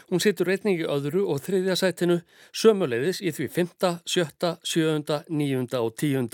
Hún 0.09 0.19
situr 0.19 0.51
reyning 0.51 0.81
í 0.83 0.89
öðru 0.91 1.23
og 1.31 1.39
þriðja 1.45 1.77
sætinu, 1.79 2.17
sömuleiðis 2.51 3.21
í 3.23 3.31
því 3.31 3.47
5., 3.61 3.93
7., 4.03 4.51
7., 4.73 5.21
9. 5.29 5.79
og 5.79 5.95
10. 6.03 6.27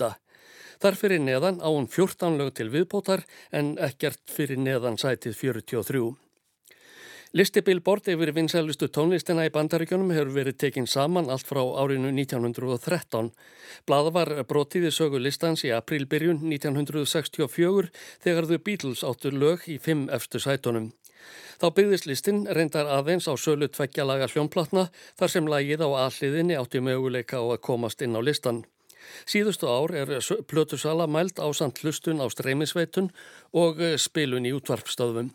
Þar 0.82 0.98
fyrir 0.98 1.22
neðan 1.22 1.62
á 1.62 1.70
hún 1.70 1.86
14 1.86 2.42
lög 2.42 2.56
til 2.58 2.66
viðbótar 2.74 3.22
en 3.54 3.76
ekkert 3.78 4.24
fyrir 4.34 4.58
neðan 4.58 4.98
sætið 4.98 5.38
43. 5.44 6.02
Listi 7.30 7.62
Billboard 7.62 8.08
yfir 8.10 8.32
vinsælustu 8.34 8.88
tónlistina 8.90 9.44
í 9.46 9.50
bandaríkjónum 9.54 10.08
hefur 10.10 10.32
verið 10.34 10.56
tekinn 10.64 10.88
saman 10.90 11.28
allt 11.30 11.46
frá 11.46 11.60
árinu 11.78 12.10
1913. 12.10 13.28
Blada 13.86 14.10
var 14.10 14.32
brotið 14.50 14.88
í 14.88 14.90
sögu 14.90 15.20
listans 15.22 15.62
í 15.62 15.70
aprílbyrjun 15.70 16.42
1964 16.50 17.92
þegar 18.26 18.50
þau 18.50 18.58
Beatles 18.66 19.04
áttur 19.06 19.38
lög 19.38 19.68
í 19.70 19.78
fimm 19.78 20.08
efstu 20.10 20.42
sætonum. 20.42 20.90
Þá 21.62 21.68
byggðist 21.78 22.10
listin 22.10 22.42
reyndar 22.50 22.90
aðeins 22.98 23.30
á 23.30 23.38
sölu 23.38 23.70
tveggjalaga 23.70 24.26
hljónplatna 24.34 24.88
þar 25.14 25.30
sem 25.30 25.54
lagið 25.54 25.86
á 25.86 25.88
alliðinni 26.10 26.58
átti 26.58 26.82
möguleika 26.82 27.38
á 27.38 27.46
að 27.46 27.62
komast 27.62 28.02
inn 28.02 28.18
á 28.18 28.20
listan. 28.26 28.64
Síðustu 29.22 29.70
ár 29.70 29.94
er 29.94 30.18
plötusala 30.50 31.06
mælt 31.06 31.38
á 31.38 31.46
samt 31.54 31.78
hlustun 31.78 32.18
á 32.18 32.26
streymisveitun 32.26 33.14
og 33.54 33.78
spilun 34.02 34.50
í 34.50 34.56
útvarpstöðum. 34.58 35.30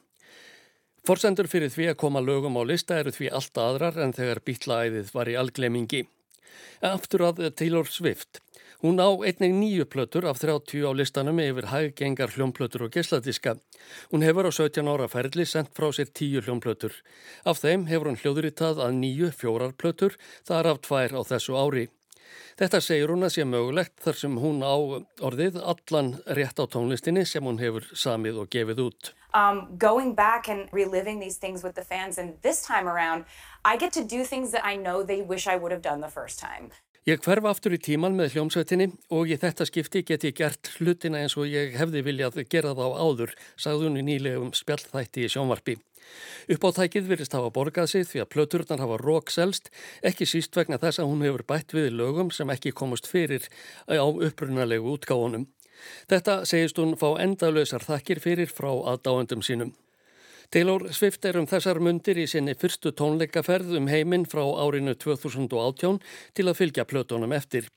Forsendur 1.06 1.46
fyrir 1.46 1.70
því 1.70 1.92
að 1.92 2.00
koma 2.02 2.22
lögum 2.26 2.56
á 2.58 2.66
lista 2.66 2.96
eru 2.98 3.12
því 3.14 3.28
allt 3.38 3.60
aðrar 3.62 3.98
en 4.02 4.14
þegar 4.18 4.40
býtlaæðið 4.42 5.12
var 5.14 5.30
í 5.30 5.36
alglemingi. 5.38 6.00
Aftur 6.82 7.28
að 7.28 7.44
Taylor 7.60 7.86
Swift. 7.86 8.40
Hún 8.82 8.98
á 8.98 9.14
einnig 9.14 9.54
nýju 9.54 9.86
plötur 9.86 10.26
af 10.26 10.42
30 10.42 10.82
á 10.82 10.92
listanum 10.98 11.38
yfir 11.44 11.70
hæggengar 11.70 12.34
hljómplötur 12.34 12.88
og 12.88 12.98
gesladiska. 12.98 13.54
Hún 14.10 14.26
hefur 14.26 14.50
á 14.50 14.52
17 14.58 14.90
ára 14.90 15.06
ferli 15.06 15.46
sendt 15.46 15.78
frá 15.78 15.92
sér 15.94 16.10
10 16.10 16.42
hljómplötur. 16.50 16.98
Af 17.46 17.62
þeim 17.62 17.86
hefur 17.86 18.10
hún 18.10 18.18
hljóðuritað 18.18 18.82
að 18.82 18.98
nýju 18.98 19.30
fjórar 19.30 19.78
plötur, 19.78 20.18
þar 20.42 20.74
af 20.74 20.82
tvær 20.90 21.14
á 21.18 21.22
þessu 21.22 21.54
ári. 21.54 21.86
Þetta 22.60 22.82
segir 22.82 23.12
hún 23.14 23.28
að 23.28 23.36
sé 23.36 23.46
mögulegt 23.48 23.98
þar 24.04 24.22
sem 24.22 24.40
hún 24.40 24.64
á 24.64 24.76
orðið 25.26 25.60
allan 25.62 26.16
rétt 26.26 26.62
á 26.62 26.66
tónlistinni 26.66 27.26
sem 27.28 27.44
hún 27.44 27.60
hefur 27.60 27.88
samið 27.94 28.44
og 28.46 28.52
gefið 28.56 28.84
út 28.88 29.14
um, 29.36 29.76
going 29.78 30.16
back 30.16 30.48
and 30.48 30.70
reliving 30.72 31.20
these 31.20 31.38
things 31.38 31.62
with 31.62 31.76
the 31.76 31.84
fans. 31.84 32.18
And 32.18 32.36
this 32.42 32.64
time 32.64 32.88
around, 32.88 33.26
I 33.64 33.78
get 33.78 33.94
to 33.94 34.04
do 34.04 34.24
things 34.24 34.52
that 34.52 34.66
I 34.66 34.76
know 34.76 35.04
they 35.04 35.22
wish 35.22 35.48
I 35.48 35.58
would 35.58 35.72
have 35.72 35.82
done 35.82 36.02
the 36.02 36.10
first 36.10 36.40
time. 36.40 36.72
Ég 37.06 37.20
hverfa 37.22 37.52
aftur 37.54 37.76
í 37.76 37.78
tíman 37.78 38.16
með 38.18 38.32
hljómsveitinni 38.34 38.88
og 39.14 39.30
í 39.30 39.36
þetta 39.38 39.68
skipti 39.70 40.02
get 40.10 40.24
ég 40.26 40.34
gert 40.40 40.72
hlutina 40.80 41.20
eins 41.22 41.36
og 41.38 41.46
ég 41.46 41.76
hefði 41.78 42.02
viljað 42.08 42.40
gera 42.50 42.72
þá 42.74 42.98
áður, 42.98 43.34
sagði 43.62 43.86
hún 43.86 44.00
í 44.02 44.06
nýlegum 44.08 44.50
spjallþætti 44.58 45.28
í 45.28 45.30
sjónvarpi. 45.30 45.76
Uppáttækið 46.56 47.12
virðist 47.12 47.38
hafa 47.38 47.54
borgað 47.54 47.92
sig 47.92 48.10
því 48.10 48.24
að 48.24 48.32
plöturnar 48.34 48.82
hafa 48.82 48.98
rókselst, 49.04 49.70
ekki 50.02 50.26
síst 50.26 50.58
vegna 50.58 50.82
þess 50.82 51.04
að 51.04 51.12
hún 51.14 51.24
hefur 51.28 51.46
bætt 51.54 51.78
við 51.78 51.92
lögum 51.94 52.34
sem 52.34 52.50
ekki 52.50 52.74
komust 52.74 53.06
fyrir 53.06 53.46
á 53.86 54.02
upprunalegu 54.02 54.98
útgáðunum. 54.98 55.46
Þetta 56.10 56.42
segist 56.50 56.82
hún 56.82 56.98
fá 56.98 57.12
endalösar 57.22 57.86
þakkir 57.86 58.26
fyrir 58.26 58.50
frá 58.50 58.72
aðdáendum 58.74 59.46
sínum. 59.46 59.76
Taylor 60.56 60.86
Swift 60.96 61.26
er 61.28 61.36
um 61.36 61.44
þessar 61.52 61.82
mundir 61.84 62.16
í 62.16 62.24
sinni 62.32 62.54
fyrstu 62.56 62.94
tónleikaferð 62.96 63.74
um 63.76 63.90
heiminn 63.92 64.24
frá 64.24 64.40
árinu 64.64 64.94
2018 64.96 65.98
til 66.32 66.46
að 66.48 66.56
fylgja 66.56 66.86
plötunum 66.88 67.34
eftir. 67.36 67.68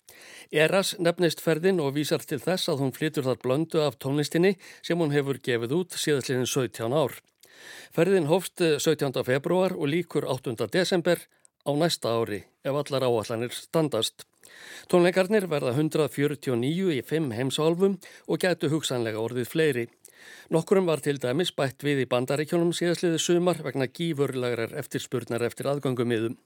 Eras 0.54 0.92
nefnist 1.02 1.42
ferðin 1.42 1.82
og 1.82 1.96
vísar 1.96 2.22
til 2.22 2.38
þess 2.38 2.70
að 2.70 2.84
hún 2.84 2.94
flytur 2.94 3.26
þar 3.26 3.42
blöndu 3.42 3.82
af 3.82 3.98
tónlistinni 3.98 4.54
sem 4.86 5.02
hún 5.02 5.10
hefur 5.10 5.42
gefið 5.42 5.74
út 5.80 5.98
síðastliðin 5.98 6.46
17 6.46 6.94
ár. 6.94 7.18
Ferðin 7.98 8.30
hófst 8.30 8.62
17. 8.62 9.10
februar 9.26 9.74
og 9.74 9.90
líkur 9.90 10.30
8. 10.30 10.54
desember 10.70 11.26
á 11.66 11.74
næsta 11.74 12.14
ári 12.14 12.44
ef 12.62 12.78
allar 12.78 13.10
áallanir 13.10 13.58
standast. 13.58 14.22
Tónleikarnir 14.86 15.50
verða 15.50 15.74
149 15.74 16.94
í 16.94 17.02
5 17.02 17.34
heimsálfum 17.34 17.98
og 18.30 18.38
gætu 18.38 18.70
hugsanlega 18.70 19.18
orðið 19.18 19.50
fleiri. 19.50 19.90
Nokkurum 20.54 20.86
var 20.88 21.02
til 21.04 21.18
dæmis 21.22 21.52
bætt 21.56 21.84
við 21.84 22.04
í 22.04 22.08
bandaríkjónum 22.10 22.74
síðasliði 22.76 23.18
sumar 23.22 23.62
vegna 23.64 23.88
gífurlagrar 23.88 24.76
eftirspurnar 24.80 25.44
eftir 25.48 25.68
aðgangumiðum. 25.72 26.38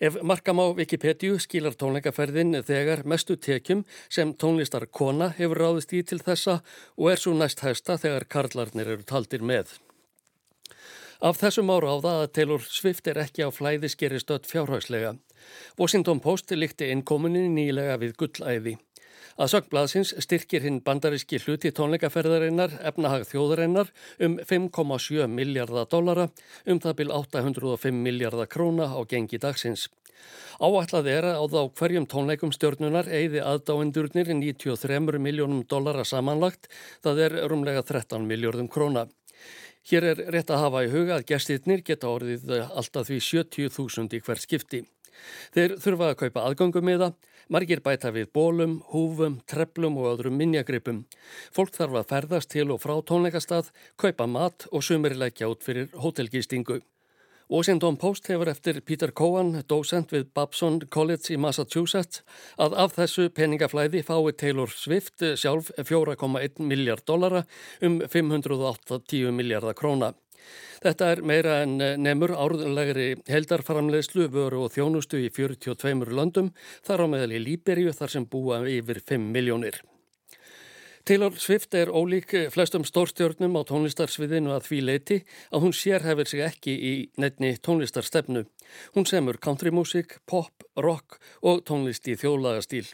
Ef 0.00 0.18
markam 0.22 0.60
á 0.60 0.76
Wikipedia 0.76 1.38
skilar 1.40 1.76
tónleikaferðin 1.80 2.60
þegar 2.68 3.06
mestu 3.08 3.38
tekjum 3.40 3.86
sem 4.12 4.34
tónlistar 4.36 4.84
kona 4.92 5.30
hefur 5.38 5.62
ráðist 5.62 5.94
í 5.96 6.02
til 6.04 6.20
þessa 6.20 6.60
og 6.96 7.10
er 7.12 7.22
svo 7.22 7.32
næst 7.32 7.64
hæsta 7.64 7.96
þegar 8.02 8.28
karlarnir 8.28 8.92
eru 8.92 9.06
taldir 9.08 9.40
með. 9.40 9.72
Af 11.24 11.38
þessum 11.40 11.72
ára 11.72 11.94
á 11.96 12.04
það 12.04 12.18
að 12.22 12.32
Taylor 12.36 12.64
Swift 12.68 13.06
er 13.08 13.22
ekki 13.22 13.46
á 13.46 13.48
flæðiskeri 13.48 14.20
stödd 14.20 14.44
fjárhagslega. 14.50 15.14
Washington 15.80 16.20
Post 16.20 16.52
líkti 16.52 16.90
innkomunin 16.92 17.56
nýlega 17.56 17.96
við 18.02 18.12
gullæði. 18.20 18.76
Að 19.36 19.50
sögblaðsins 19.52 20.14
styrkir 20.24 20.64
hinn 20.64 20.78
bandaríski 20.80 21.36
hluti 21.42 21.68
tónleikaferðarinnar 21.76 22.78
efnahag 22.88 23.26
þjóðarinnar 23.28 23.90
um 24.24 24.38
5,7 24.40 25.28
miljardar 25.28 25.90
dollara 25.92 26.30
um 26.64 26.80
það 26.80 26.96
byl 27.02 27.12
805 27.18 28.00
miljardar 28.06 28.48
króna 28.48 28.88
á 28.96 29.00
gengi 29.04 29.36
dagsins. 29.42 29.90
Áætlað 30.56 31.10
er 31.12 31.28
að 31.34 31.58
á 31.60 31.68
hverjum 31.68 32.08
tónleikum 32.08 32.54
stjórnunar 32.56 33.12
eigði 33.12 33.44
aðdáendurnir 33.44 34.32
93 34.32 35.20
miljónum 35.20 35.66
dollara 35.68 36.04
samanlagt, 36.08 36.70
það 37.04 37.24
er 37.26 37.38
rúmlega 37.52 37.84
13 37.84 38.24
miljardum 38.24 38.72
króna. 38.72 39.04
Hér 39.86 40.12
er 40.14 40.26
rétt 40.32 40.48
að 40.50 40.64
hafa 40.64 40.86
í 40.86 40.90
huga 40.90 41.20
að 41.20 41.28
gestitnir 41.28 41.84
geta 41.84 42.08
orðið 42.08 42.56
alltaf 42.64 43.10
því 43.10 43.20
70.000 43.22 44.16
í 44.16 44.24
hver 44.24 44.40
skipti. 44.40 44.86
Þeir 45.52 45.76
þurfa 45.80 46.08
að 46.10 46.20
kaupa 46.24 46.48
aðgangum 46.48 46.88
Margir 47.46 47.78
bæta 47.78 48.10
við 48.10 48.26
bólum, 48.34 48.80
húfum, 48.90 49.36
treplum 49.46 49.94
og 50.00 50.08
öðrum 50.16 50.34
minjagripum. 50.40 51.04
Fólk 51.54 51.76
þarf 51.76 52.00
að 52.00 52.08
ferðast 52.10 52.50
til 52.50 52.66
og 52.74 52.80
frá 52.82 52.96
tónleikastað, 53.06 53.70
kaupa 53.94 54.26
mat 54.26 54.66
og 54.72 54.82
sumir 54.82 55.14
leggja 55.14 55.46
út 55.52 55.62
fyrir 55.62 55.92
hótelgistingu. 55.94 56.80
Washington 57.46 57.94
Post 58.02 58.26
hefur 58.26 58.50
eftir 58.50 58.80
Peter 58.82 59.12
Cohen, 59.14 59.60
dósent 59.70 60.10
við 60.10 60.26
Babson 60.34 60.80
College 60.90 61.36
í 61.36 61.38
Massachusetts, 61.38 62.24
að 62.58 62.74
af 62.82 62.96
þessu 62.98 63.28
peningaflæði 63.30 64.02
fái 64.02 64.32
Taylor 64.34 64.74
Swift 64.74 65.22
sjálf 65.38 65.70
4,1 65.78 66.58
miljard 66.66 67.06
dollara 67.06 67.44
um 67.86 68.00
580 68.02 69.30
miljardar 69.30 69.78
króna. 69.78 70.16
Þetta 70.84 71.10
er 71.14 71.24
meira 71.26 71.58
en 71.64 71.76
nefnur 71.78 72.36
árðunlegri 72.36 73.08
heldarframlegslu 73.30 74.28
vöru 74.32 74.66
og 74.66 74.72
þjónustu 74.76 75.22
í 75.24 75.32
42 75.32 76.12
löndum, 76.12 76.52
þar 76.86 77.04
á 77.04 77.06
meðal 77.10 77.36
í 77.38 77.44
Líberíu 77.48 77.96
þar 77.96 78.16
sem 78.16 78.30
búa 78.30 78.62
yfir 78.70 79.02
5 79.02 79.30
miljónir. 79.34 79.82
Taylor 81.06 81.36
Swift 81.38 81.74
er 81.78 81.86
ólík 81.86 82.32
flestum 82.50 82.82
stórstjórnum 82.82 83.54
á 83.54 83.62
tónlistarsviðinu 83.68 84.50
að 84.50 84.64
því 84.66 84.78
leiti 84.82 85.18
að 85.54 85.62
hún 85.62 85.74
sérhefir 85.78 86.26
sig 86.26 86.42
ekki 86.42 86.74
í 86.74 86.92
nefni 87.22 87.52
tónlistarstefnu. 87.62 88.42
Hún 88.98 89.06
semur 89.06 89.38
countrymusik, 89.38 90.18
pop, 90.26 90.66
rock 90.74 91.20
og 91.46 91.62
tónlist 91.62 92.10
í 92.10 92.18
þjóðlagastíl. 92.18 92.88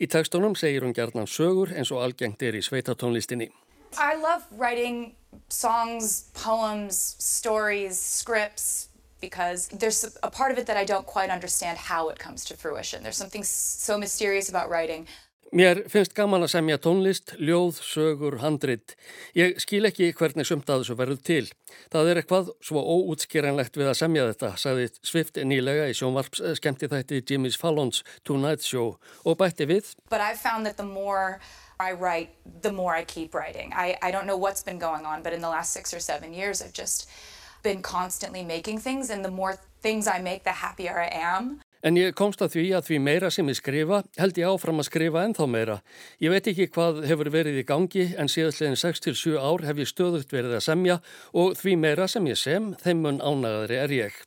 Í 0.00 0.08
tekstunum 0.08 0.56
segir 0.56 0.88
hún 0.88 0.96
gerðnan 0.96 1.28
sögur 1.28 1.76
eins 1.76 1.92
og 1.92 2.00
algengt 2.00 2.40
er 2.40 2.56
í 2.56 2.64
sveitatónlistinni. 2.64 3.50
I 3.98 4.16
love 4.16 4.46
writing 4.56 5.14
songs, 5.48 6.30
poems, 6.34 7.16
stories, 7.18 7.98
scripts, 7.98 8.88
because 9.20 9.68
there's 9.68 10.16
a 10.22 10.30
part 10.30 10.52
of 10.52 10.58
it 10.58 10.66
that 10.66 10.76
I 10.76 10.84
don't 10.84 11.06
quite 11.06 11.30
understand 11.30 11.78
how 11.78 12.08
it 12.08 12.18
comes 12.18 12.44
to 12.46 12.56
fruition. 12.56 13.02
There's 13.02 13.16
something 13.16 13.44
so 13.44 13.98
mysterious 13.98 14.48
about 14.48 14.70
writing. 14.70 15.06
Mér 15.50 15.80
finnst 15.90 16.12
gaman 16.14 16.46
að 16.46 16.52
semja 16.52 16.76
tónlist, 16.78 17.32
ljóð, 17.42 17.80
sögur, 17.82 18.36
handrit. 18.38 18.92
Ég 19.34 19.56
skil 19.58 19.88
ekki 19.88 20.12
hvernig 20.14 20.46
sumt 20.46 20.68
að 20.70 20.84
þessu 20.84 20.94
verður 21.00 21.24
til. 21.26 21.48
Það 21.90 22.10
er 22.12 22.20
eitthvað 22.20 22.52
svo 22.62 22.78
óútskýranlegt 22.78 23.74
við 23.80 23.90
að 23.90 23.98
semja 23.98 24.28
þetta, 24.28 24.52
sagði 24.62 24.84
Swift 25.02 25.40
nýlega 25.42 25.88
í 25.90 25.96
sjónvarps 25.98 26.44
skemmti 26.60 26.86
þætti 26.92 27.24
Jimmy's 27.26 27.58
Fallon's 27.58 28.04
Tonight 28.22 28.62
Show 28.62 29.00
og 29.26 29.40
bætti 29.42 29.66
við. 29.66 29.90
But 30.06 30.22
I 30.22 30.38
found 30.38 30.70
that 30.70 30.78
the 30.78 30.86
more 30.86 31.40
I 31.80 31.92
write, 31.92 32.30
the 32.62 32.72
more 32.72 32.94
I 32.94 33.04
keep 33.04 33.34
writing. 33.34 33.72
I, 33.74 33.96
I 34.02 34.10
don't 34.10 34.26
know 34.26 34.36
what's 34.36 34.62
been 34.62 34.78
going 34.78 35.06
on, 35.06 35.22
but 35.22 35.32
in 35.32 35.40
the 35.40 35.48
last 35.48 35.72
six 35.72 35.94
or 35.94 36.00
seven 36.00 36.34
years, 36.34 36.62
I've 36.62 36.72
just 36.72 37.08
been 37.62 37.82
constantly 37.82 38.44
making 38.44 38.78
things, 38.78 39.10
and 39.10 39.24
the 39.24 39.30
more 39.30 39.58
things 39.80 40.06
I 40.06 40.20
make, 40.20 40.44
the 40.44 40.52
happier 40.52 41.00
I 41.00 41.08
am. 41.12 41.60
En 41.80 41.96
ég 41.96 42.12
komst 42.12 42.42
að 42.44 42.58
því 42.58 42.64
að 42.76 42.88
því 42.90 42.96
meira 43.00 43.30
sem 43.32 43.48
ég 43.48 43.56
skrifa 43.56 44.02
held 44.20 44.36
ég 44.36 44.50
áfram 44.52 44.82
að 44.82 44.88
skrifa 44.90 45.22
ennþá 45.24 45.46
meira. 45.48 45.76
Ég 46.20 46.32
veit 46.34 46.50
ekki 46.52 46.68
hvað 46.74 47.06
hefur 47.08 47.30
verið 47.32 47.62
í 47.62 47.64
gangi 47.64 48.04
en 48.20 48.28
síðastlegin 48.28 48.76
6-7 48.76 49.38
ár 49.40 49.64
hef 49.64 49.80
ég 49.80 49.88
stöðugt 49.88 50.34
verið 50.36 50.58
að 50.58 50.66
semja 50.66 50.98
og 51.32 51.56
því 51.56 51.78
meira 51.80 52.08
sem 52.08 52.28
ég 52.28 52.36
sem, 52.36 52.74
þeim 52.84 53.00
mun 53.06 53.24
ánægðari 53.24 53.80
er 53.80 53.96
ég. 53.96 54.20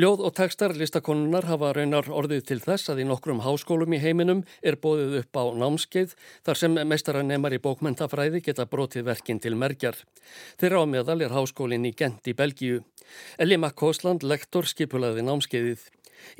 Ljóð 0.00 0.22
og 0.24 0.32
tekstar 0.32 0.72
listakonunnar 0.80 1.44
hafa 1.44 1.74
raunar 1.76 2.06
orðið 2.08 2.44
til 2.48 2.56
þess 2.62 2.88
að 2.88 3.02
í 3.02 3.04
nokkrum 3.10 3.42
háskólum 3.44 3.92
í 3.92 3.98
heiminum 4.00 4.38
er 4.64 4.78
bóðið 4.80 5.18
upp 5.18 5.36
á 5.36 5.44
námskeið 5.60 6.14
þar 6.46 6.60
sem 6.60 6.78
mestaranemar 6.88 7.52
í 7.52 7.60
bókmentafræði 7.60 8.40
geta 8.46 8.64
brotið 8.70 9.04
verkinn 9.10 9.42
til 9.44 9.58
merkjar. 9.60 9.98
Þeirra 10.56 10.86
á 10.88 10.92
meðal 10.94 11.20
er 11.26 11.36
háskólinn 11.36 11.84
í 11.84 11.92
Gent 11.92 12.32
í 12.32 12.36
Belgíu. 12.38 12.80
Elli 13.36 13.60
Makkosland, 13.60 14.24
lektor, 14.24 14.64
skipulaði 14.64 15.26
námskeiðið. 15.26 15.84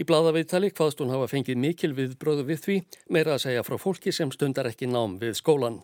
Í 0.00 0.06
bladaveittali 0.08 0.70
hvaðst 0.70 1.02
hún 1.02 1.12
hafa 1.14 1.28
fengið 1.32 1.60
mikil 1.60 1.92
viðbröðu 1.96 2.46
við 2.48 2.62
því, 2.64 2.78
meira 3.10 3.34
að 3.36 3.44
segja 3.46 3.66
frá 3.66 3.76
fólki 3.80 4.14
sem 4.14 4.32
stundar 4.34 4.70
ekki 4.70 4.88
nám 4.90 5.18
við 5.20 5.36
skólan. 5.40 5.82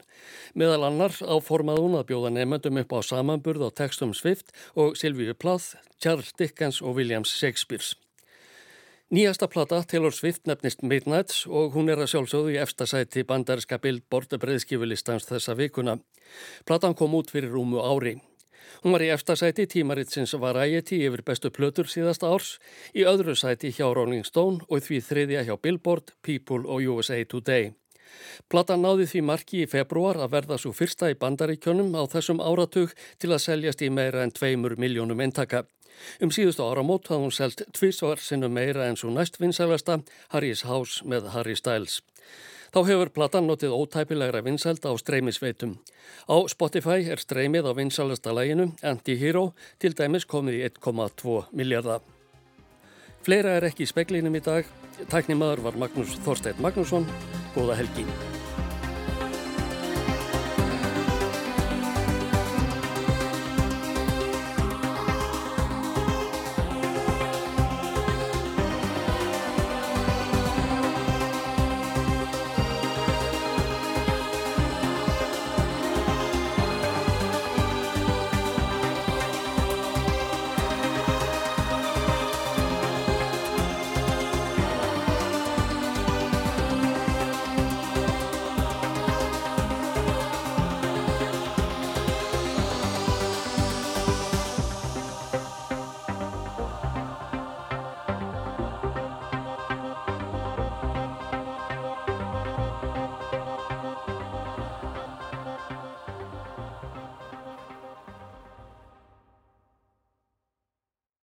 Meðal 0.55 0.87
annar 0.89 1.15
áformað 1.21 1.83
hún 1.85 1.99
að 1.99 2.09
bjóða 2.13 2.33
nefnendum 2.37 2.81
upp 2.83 2.97
á 2.97 3.01
samanburð 3.05 3.69
á 3.69 3.71
textum 3.83 4.15
Swift 4.15 4.55
og 4.75 4.97
Silvíu 4.97 5.35
Plath, 5.35 5.77
Charles 6.03 6.33
Dickens 6.39 6.83
og 6.83 6.97
Williams 7.01 7.35
Shakespeare. 7.35 7.97
Nýjasta 9.07 9.47
plata, 9.47 9.85
Taylor 9.87 10.11
Swift, 10.11 10.49
nefnist 10.51 10.81
Midnights 10.83 11.45
og 11.47 11.77
hún 11.77 11.87
er 11.93 12.01
að 12.03 12.09
sjálfsögðu 12.11 12.57
í 12.57 12.59
efstasæti 12.59 13.23
bandarska 13.23 13.79
bildbord 13.79 14.35
breyðskifulistans 14.43 15.29
þessa 15.29 15.55
vikuna. 15.55 16.01
Platan 16.67 16.97
kom 16.99 17.15
út 17.15 17.31
fyrir 17.31 17.55
rúmu 17.55 17.85
ári. 17.87 18.17
Hún 18.83 18.95
var 18.95 19.05
í 19.05 19.11
efstasæti 19.15 19.67
tímaritsins 19.73 20.35
Variety 20.41 21.01
yfir 21.07 21.23
bestu 21.27 21.51
plötur 21.51 21.91
síðasta 21.91 22.31
árs, 22.33 22.57
í 22.95 23.07
öðru 23.09 23.37
sæti 23.39 23.73
hjá 23.73 23.89
Rolling 23.95 24.27
Stone 24.27 24.67
og 24.69 24.85
því 24.87 25.01
þriðja 25.09 25.47
hjá 25.49 25.57
Billboard, 25.63 26.15
People 26.23 26.65
og 26.67 26.87
USA 26.87 27.23
Today. 27.25 27.73
Platan 28.49 28.83
náði 28.85 29.07
því 29.11 29.23
marki 29.29 29.63
í 29.65 29.71
februar 29.71 30.19
að 30.23 30.35
verða 30.37 30.59
svo 30.61 30.73
fyrsta 30.77 31.11
í 31.13 31.19
bandaríkjónum 31.21 31.95
á 31.99 32.03
þessum 32.11 32.41
áratug 32.41 32.95
til 33.21 33.33
að 33.33 33.45
seljast 33.45 33.83
í 33.83 33.91
meira 33.93 34.23
en 34.25 34.35
tveimur 34.35 34.77
miljónum 34.81 35.21
eintaka. 35.21 35.65
Um 36.21 36.33
síðustu 36.35 36.65
áramót 36.65 37.09
hafði 37.09 37.25
hún 37.25 37.35
selgt 37.35 37.65
tvísvar 37.77 38.21
sinnum 38.21 38.53
meira 38.53 38.89
en 38.89 38.99
svo 39.01 39.13
næstvinsælasta 39.15 40.03
Harry's 40.35 40.67
House 40.69 41.05
með 41.05 41.33
Harry 41.35 41.57
Styles. 41.57 42.03
Þá 42.75 42.81
hefur 42.89 43.13
platan 43.15 43.47
notið 43.49 43.75
ótæpilegra 43.77 44.43
vinsælda 44.47 44.93
á 44.93 44.95
streymisveitum. 44.99 45.77
Á 46.27 46.37
Spotify 46.51 47.07
er 47.07 47.23
streymið 47.23 47.71
á 47.71 47.73
vinsælasta 47.79 48.35
læginu 48.35 48.73
Anti-Hero 48.83 49.53
til 49.79 49.95
dæmis 49.95 50.27
komið 50.27 50.61
í 50.61 50.65
1,2 50.71 51.43
miljardar. 51.53 52.01
Fleira 53.27 53.57
er 53.59 53.69
ekki 53.71 53.87
í 53.87 53.91
speklinum 53.91 54.39
í 54.39 54.45
dag. 54.45 54.69
Tæknimaður 55.11 55.67
var 55.67 55.79
Magnús 55.83 56.17
Þorstein 56.25 56.63
Magnússon. 56.63 57.09
Góða 57.57 57.81
helgi. 57.83 58.07